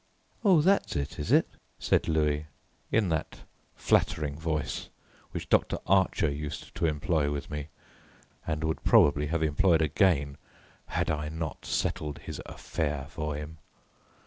[0.43, 1.47] "Oh, that's it, is it?"
[1.77, 2.47] said Louis,
[2.91, 3.41] in that
[3.75, 4.89] flattering voice,
[5.29, 7.67] which Doctor Archer used to employ with me,
[8.47, 10.37] and would probably have employed again,
[10.87, 13.59] had I not settled his affair for him.